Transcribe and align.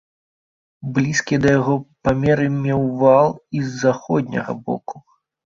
Блізкія 0.95 1.39
да 1.43 1.49
яго 1.59 1.75
памеры 2.07 2.47
меў 2.63 2.81
вал 3.03 3.29
і 3.61 3.63
з 3.67 3.71
заходняга 3.85 4.59
боку. 4.65 5.05